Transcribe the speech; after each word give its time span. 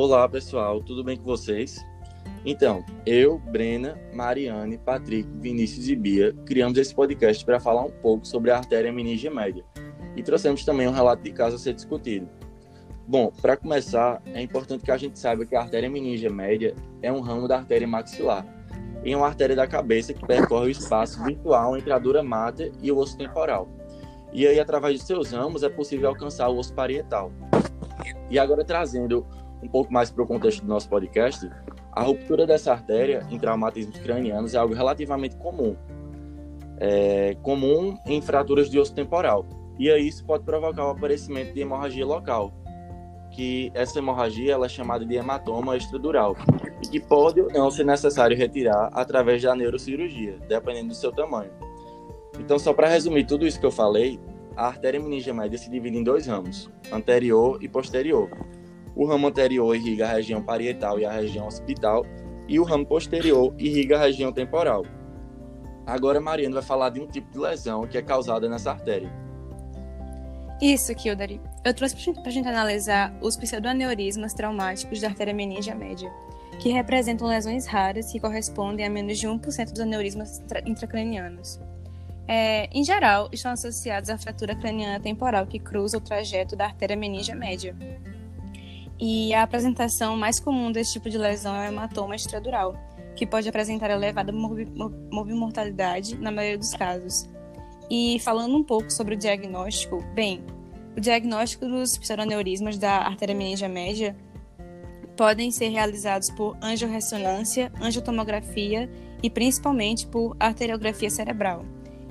Olá, 0.00 0.28
pessoal, 0.28 0.80
tudo 0.80 1.02
bem 1.02 1.16
com 1.16 1.24
vocês? 1.24 1.84
Então, 2.46 2.84
eu, 3.04 3.36
Brena, 3.36 3.98
Mariane, 4.14 4.78
Patrick, 4.78 5.28
Vinícius 5.40 5.88
e 5.88 5.96
Bia 5.96 6.32
criamos 6.46 6.78
esse 6.78 6.94
podcast 6.94 7.44
para 7.44 7.58
falar 7.58 7.82
um 7.82 7.90
pouco 7.90 8.24
sobre 8.24 8.52
a 8.52 8.58
artéria 8.58 8.92
meningia 8.92 9.28
média 9.28 9.64
e 10.14 10.22
trouxemos 10.22 10.64
também 10.64 10.86
um 10.86 10.92
relato 10.92 11.24
de 11.24 11.32
caso 11.32 11.56
a 11.56 11.58
ser 11.58 11.74
discutido. 11.74 12.28
Bom, 13.08 13.32
para 13.42 13.56
começar, 13.56 14.22
é 14.26 14.40
importante 14.40 14.84
que 14.84 14.92
a 14.92 14.96
gente 14.96 15.18
saiba 15.18 15.44
que 15.44 15.56
a 15.56 15.62
artéria 15.62 15.90
meningia 15.90 16.30
média 16.30 16.76
é 17.02 17.12
um 17.12 17.18
ramo 17.18 17.48
da 17.48 17.56
artéria 17.56 17.88
maxilar 17.88 18.46
e 19.04 19.12
é 19.12 19.16
uma 19.16 19.26
artéria 19.26 19.56
da 19.56 19.66
cabeça 19.66 20.14
que 20.14 20.24
percorre 20.24 20.68
o 20.68 20.70
espaço 20.70 21.20
virtual 21.24 21.76
entre 21.76 21.92
a 21.92 21.98
dura 21.98 22.22
mata 22.22 22.70
e 22.80 22.92
o 22.92 22.98
osso 22.98 23.18
temporal. 23.18 23.68
E 24.32 24.46
aí, 24.46 24.60
através 24.60 25.00
de 25.00 25.04
seus 25.04 25.32
ramos, 25.32 25.64
é 25.64 25.68
possível 25.68 26.10
alcançar 26.10 26.48
o 26.50 26.56
osso 26.56 26.72
parietal. 26.72 27.32
E 28.30 28.38
agora, 28.38 28.64
trazendo 28.64 29.26
um 29.62 29.68
pouco 29.68 29.92
mais 29.92 30.10
para 30.10 30.22
o 30.22 30.26
contexto 30.26 30.62
do 30.62 30.68
nosso 30.68 30.88
podcast, 30.88 31.48
a 31.92 32.02
ruptura 32.02 32.46
dessa 32.46 32.72
artéria 32.72 33.26
em 33.30 33.38
traumatismos 33.38 33.98
cranianos 33.98 34.54
é 34.54 34.58
algo 34.58 34.74
relativamente 34.74 35.36
comum. 35.36 35.76
É 36.78 37.36
comum 37.42 37.96
em 38.06 38.22
fraturas 38.22 38.70
de 38.70 38.78
osso 38.78 38.94
temporal. 38.94 39.44
E 39.78 39.90
aí 39.90 40.08
isso 40.08 40.24
pode 40.24 40.44
provocar 40.44 40.86
o 40.86 40.90
aparecimento 40.90 41.52
de 41.52 41.60
hemorragia 41.60 42.06
local, 42.06 42.52
que 43.30 43.70
essa 43.74 43.98
hemorragia 43.98 44.52
ela 44.52 44.66
é 44.66 44.68
chamada 44.68 45.04
de 45.04 45.14
hematoma 45.14 45.76
extradural, 45.76 46.36
e 46.82 46.88
que 46.88 47.00
pode 47.00 47.40
ou 47.40 47.50
não 47.52 47.70
ser 47.70 47.84
necessário 47.84 48.36
retirar 48.36 48.90
através 48.92 49.42
da 49.42 49.54
neurocirurgia, 49.54 50.38
dependendo 50.48 50.88
do 50.88 50.94
seu 50.94 51.12
tamanho. 51.12 51.50
Então, 52.38 52.58
só 52.58 52.72
para 52.72 52.88
resumir 52.88 53.24
tudo 53.24 53.46
isso 53.46 53.58
que 53.58 53.66
eu 53.66 53.70
falei, 53.70 54.18
a 54.56 54.66
artéria 54.66 55.00
meningia 55.00 55.34
se 55.56 55.70
divide 55.70 55.98
em 55.98 56.02
dois 56.02 56.26
ramos, 56.26 56.68
anterior 56.92 57.58
e 57.62 57.68
posterior. 57.68 58.28
O 58.98 59.06
ramo 59.06 59.28
anterior 59.28 59.76
irriga 59.76 60.06
a 60.06 60.12
região 60.12 60.42
parietal 60.42 60.98
e 60.98 61.04
a 61.04 61.12
região 61.12 61.46
occipital, 61.46 62.04
e 62.48 62.58
o 62.58 62.64
ramo 62.64 62.84
posterior 62.84 63.54
irriga 63.56 63.96
a 63.96 64.00
região 64.00 64.32
temporal. 64.32 64.84
Agora, 65.86 66.20
Mariana 66.20 66.56
vai 66.56 66.64
falar 66.64 66.90
de 66.90 67.00
um 67.00 67.06
tipo 67.06 67.30
de 67.30 67.38
lesão 67.38 67.86
que 67.86 67.96
é 67.96 68.02
causada 68.02 68.48
nessa 68.48 68.72
artéria. 68.72 69.08
Isso, 70.60 70.92
Kildare. 70.96 71.40
Eu 71.64 71.72
trouxe 71.72 72.12
para 72.12 72.26
a 72.26 72.30
gente 72.30 72.48
analisar 72.48 73.16
os 73.22 73.36
pseudoaneurismas 73.36 74.34
traumáticos 74.34 75.00
da 75.00 75.06
artéria 75.06 75.32
meningia 75.32 75.76
média, 75.76 76.12
que 76.58 76.70
representam 76.70 77.28
lesões 77.28 77.66
raras 77.66 78.10
que 78.10 78.18
correspondem 78.18 78.84
a 78.84 78.90
menos 78.90 79.16
de 79.16 79.28
1% 79.28 79.70
dos 79.70 79.80
aneurismas 79.80 80.42
intracranianos. 80.66 81.60
É, 82.26 82.68
em 82.72 82.82
geral, 82.82 83.28
estão 83.32 83.52
associados 83.52 84.10
à 84.10 84.18
fratura 84.18 84.56
craniana 84.56 84.98
temporal 84.98 85.46
que 85.46 85.60
cruza 85.60 85.98
o 85.98 86.00
trajeto 86.00 86.56
da 86.56 86.66
artéria 86.66 86.96
meningia 86.96 87.36
média, 87.36 87.76
e 89.00 89.32
a 89.32 89.42
apresentação 89.42 90.16
mais 90.16 90.40
comum 90.40 90.72
desse 90.72 90.94
tipo 90.94 91.08
de 91.08 91.16
lesão 91.16 91.54
é 91.54 91.68
o 91.68 91.72
hematoma 91.72 92.16
extradural, 92.16 92.74
que 93.14 93.26
pode 93.26 93.48
apresentar 93.48 93.90
elevada 93.90 94.32
morbimortalidade 94.32 96.16
na 96.16 96.30
maioria 96.30 96.58
dos 96.58 96.74
casos. 96.74 97.28
E 97.90 98.18
falando 98.20 98.56
um 98.56 98.64
pouco 98.64 98.92
sobre 98.92 99.14
o 99.14 99.18
diagnóstico, 99.18 100.02
bem, 100.14 100.44
o 100.96 101.00
diagnóstico 101.00 101.66
dos 101.66 101.96
pseudoneurismas 101.96 102.76
da 102.76 102.98
artéria 102.98 103.34
meningia 103.34 103.68
média 103.68 104.16
podem 105.16 105.50
ser 105.50 105.68
realizados 105.68 106.30
por 106.30 106.56
angiorressonância, 106.62 107.72
angiotomografia 107.80 108.90
e 109.22 109.30
principalmente 109.30 110.06
por 110.06 110.36
arteriografia 110.38 111.10
cerebral 111.10 111.64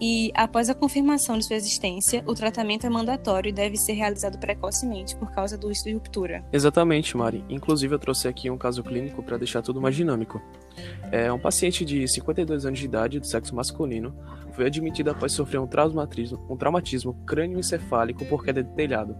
e, 0.00 0.30
após 0.34 0.70
a 0.70 0.74
confirmação 0.74 1.38
de 1.38 1.44
sua 1.44 1.56
existência, 1.56 2.22
o 2.26 2.34
tratamento 2.34 2.86
é 2.86 2.90
mandatório 2.90 3.48
e 3.48 3.52
deve 3.52 3.76
ser 3.76 3.94
realizado 3.94 4.38
precocemente 4.38 5.16
por 5.16 5.30
causa 5.32 5.56
do 5.56 5.68
risco 5.68 5.88
de 5.88 5.94
ruptura. 5.94 6.44
Exatamente, 6.52 7.16
Mari. 7.16 7.44
Inclusive, 7.48 7.94
eu 7.94 7.98
trouxe 7.98 8.28
aqui 8.28 8.50
um 8.50 8.58
caso 8.58 8.82
clínico 8.82 9.22
para 9.22 9.36
deixar 9.36 9.62
tudo 9.62 9.80
mais 9.80 9.96
dinâmico. 9.96 10.40
É 11.10 11.32
um 11.32 11.38
paciente 11.38 11.84
de 11.84 12.06
52 12.06 12.66
anos 12.66 12.78
de 12.78 12.84
idade, 12.84 13.18
do 13.18 13.26
sexo 13.26 13.54
masculino, 13.54 14.14
foi 14.58 14.66
admitido 14.66 15.10
após 15.10 15.30
sofrer 15.32 15.60
um 15.60 15.68
traumatismo, 15.68 16.44
um 16.50 16.56
traumatismo 16.56 17.14
crânioencefálico 17.24 18.24
por 18.24 18.44
queda 18.44 18.60
de 18.60 18.74
telhado. 18.74 19.16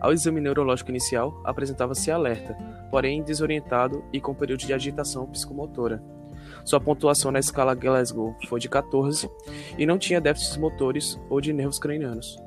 Ao 0.00 0.14
exame 0.14 0.40
neurológico 0.40 0.90
inicial, 0.90 1.42
apresentava-se 1.44 2.10
alerta, 2.10 2.54
porém 2.90 3.22
desorientado 3.22 4.02
e 4.14 4.18
com 4.18 4.34
período 4.34 4.60
de 4.60 4.72
agitação 4.72 5.26
psicomotora. 5.26 6.02
Sua 6.64 6.80
pontuação 6.80 7.30
na 7.30 7.38
escala 7.38 7.74
Glasgow 7.74 8.34
foi 8.48 8.60
de 8.60 8.68
14 8.68 9.28
e 9.78 9.86
não 9.86 9.98
tinha 9.98 10.20
déficits 10.20 10.56
motores 10.56 11.18
ou 11.28 11.40
de 11.40 11.52
nervos 11.52 11.78
cranianos. 11.78 12.38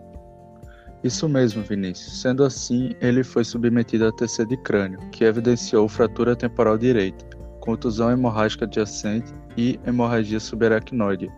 Isso 1.04 1.28
mesmo, 1.28 1.64
Vinícius. 1.64 2.22
Sendo 2.22 2.44
assim, 2.44 2.96
ele 3.02 3.24
foi 3.24 3.44
submetido 3.44 4.08
a 4.08 4.12
TC 4.12 4.46
de 4.46 4.58
crânio, 4.58 5.00
que 5.12 5.24
evidenciou 5.24 5.88
fratura 5.88 6.36
temporal 6.36 6.78
direita, 6.78 7.26
contusão 7.60 8.12
hemorrágica 8.12 8.66
adjacente 8.66 9.34
e 9.58 9.80
hemorragia 9.86 10.40
subaracnoide, 10.40 11.32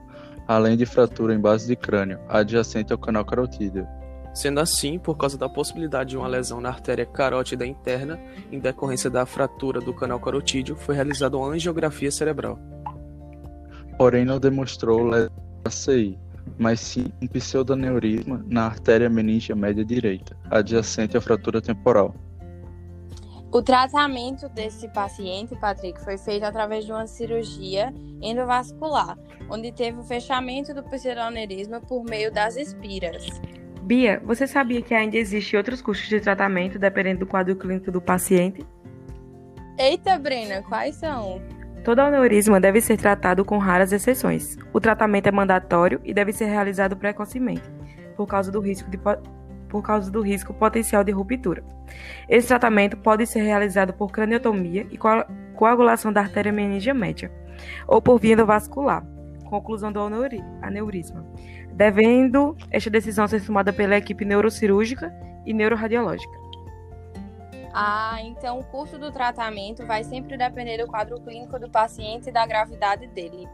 além 0.47 0.75
de 0.75 0.85
fratura 0.85 1.33
em 1.33 1.39
base 1.39 1.67
de 1.67 1.75
crânio, 1.77 2.19
adjacente 2.27 2.91
ao 2.91 2.99
canal 2.99 3.23
carotídeo. 3.23 3.87
Sendo 4.33 4.59
assim, 4.59 4.97
por 4.97 5.15
causa 5.15 5.37
da 5.37 5.47
possibilidade 5.47 6.11
de 6.11 6.17
uma 6.17 6.27
lesão 6.27 6.59
na 6.59 6.69
artéria 6.69 7.05
carótida 7.05 7.65
interna 7.65 8.19
em 8.51 8.59
decorrência 8.59 9.09
da 9.09 9.25
fratura 9.25 9.79
do 9.79 9.93
canal 9.93 10.19
carotídeo, 10.19 10.75
foi 10.75 10.95
realizada 10.95 11.37
uma 11.37 11.49
angiografia 11.49 12.11
cerebral. 12.11 12.57
Porém, 13.97 14.25
não 14.25 14.39
demonstrou 14.39 15.03
lesão 15.03 15.29
CI, 15.69 16.17
mas 16.57 16.79
sim 16.79 17.05
um 17.21 17.27
pseudoneurisma 17.27 18.43
na 18.47 18.65
artéria 18.65 19.09
meningia 19.09 19.55
média 19.55 19.85
direita, 19.85 20.35
adjacente 20.49 21.15
à 21.15 21.21
fratura 21.21 21.61
temporal. 21.61 22.13
O 23.51 23.61
tratamento 23.61 24.49
desse 24.49 24.87
paciente, 24.89 25.55
Patrick, 25.55 26.03
foi 26.03 26.17
feito 26.17 26.43
através 26.43 26.85
de 26.85 26.91
uma 26.91 27.05
cirurgia 27.05 27.93
endovascular, 28.19 29.15
onde 29.47 29.71
teve 29.71 29.99
o 29.99 30.03
fechamento 30.03 30.73
do 30.73 30.81
pseudoneurisma 30.81 31.79
por 31.79 32.03
meio 32.03 32.33
das 32.33 32.57
espiras. 32.57 33.23
Bia, 33.83 34.21
você 34.23 34.47
sabia 34.47 34.81
que 34.81 34.93
ainda 34.93 35.17
existem 35.17 35.57
outros 35.57 35.81
custos 35.81 36.07
de 36.07 36.21
tratamento 36.21 36.79
dependendo 36.79 37.19
do 37.19 37.25
quadro 37.25 37.53
clínico 37.53 37.91
do 37.91 38.01
paciente? 38.01 38.65
Eita, 39.77 40.17
Brena, 40.17 40.61
quais 40.61 40.95
são? 40.95 41.41
Todo 41.83 41.99
aneurisma 41.99 42.61
deve 42.61 42.79
ser 42.79 42.95
tratado 42.95 43.43
com 43.43 43.57
raras 43.57 43.91
exceções. 43.91 44.57
O 44.71 44.79
tratamento 44.79 45.27
é 45.27 45.31
mandatório 45.31 45.99
e 46.05 46.13
deve 46.13 46.31
ser 46.31 46.45
realizado 46.45 46.95
precocemente, 46.95 47.69
por 48.15 48.25
causa 48.25 48.49
do 48.49 48.61
risco, 48.61 48.89
de, 48.89 48.97
por 49.67 49.81
causa 49.81 50.09
do 50.09 50.21
risco 50.21 50.53
potencial 50.53 51.03
de 51.03 51.11
ruptura. 51.11 51.61
Esse 52.29 52.47
tratamento 52.47 52.95
pode 52.95 53.25
ser 53.25 53.41
realizado 53.41 53.91
por 53.91 54.13
craniotomia 54.13 54.87
e 54.91 54.97
coagulação 55.57 56.13
da 56.13 56.21
artéria 56.21 56.53
meningia 56.53 56.93
média, 56.93 57.29
ou 57.85 58.01
por 58.01 58.17
via 58.17 58.31
endovascular, 58.31 59.05
conclusão 59.61 59.91
do 59.91 59.99
aneurisma 59.99 61.25
devendo 61.73 62.55
esta 62.71 62.89
decisão 62.89 63.27
ser 63.27 63.43
tomada 63.45 63.73
pela 63.73 63.97
equipe 63.97 64.23
neurocirúrgica 64.23 65.13
e 65.45 65.53
neuroradiológica. 65.53 66.43
Ah, 67.75 68.17
então 68.21 68.59
o 68.59 68.63
curso 68.65 68.99
do 68.99 69.11
tratamento 69.11 69.83
vai 69.85 70.03
sempre 70.03 70.37
depender 70.37 70.77
do 70.77 70.87
quadro 70.87 71.19
clínico 71.19 71.57
do 71.57 71.67
paciente 71.69 72.29
e 72.29 72.31
da 72.31 72.45
gravidade 72.45 73.07
dele. 73.07 73.49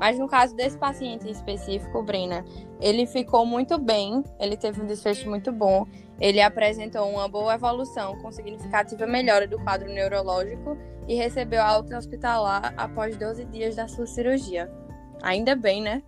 Mas 0.00 0.18
no 0.18 0.26
caso 0.26 0.56
desse 0.56 0.76
paciente 0.76 1.28
em 1.28 1.30
específico, 1.30 2.02
Brena, 2.02 2.44
ele 2.80 3.06
ficou 3.06 3.46
muito 3.46 3.78
bem, 3.78 4.24
ele 4.40 4.56
teve 4.56 4.82
um 4.82 4.86
desfecho 4.86 5.28
muito 5.28 5.52
bom, 5.52 5.86
ele 6.18 6.40
apresentou 6.40 7.08
uma 7.08 7.28
boa 7.28 7.54
evolução 7.54 8.18
com 8.20 8.32
significativa 8.32 9.06
melhora 9.06 9.46
do 9.46 9.58
quadro 9.60 9.88
neurológico 9.88 10.76
e 11.06 11.14
recebeu 11.14 11.62
alta 11.62 11.96
hospitalar 11.96 12.74
após 12.76 13.16
12 13.16 13.44
dias 13.44 13.76
da 13.76 13.86
sua 13.86 14.06
cirurgia. 14.06 14.68
Ainda 15.22 15.54
bem, 15.54 15.82
né? 15.82 16.02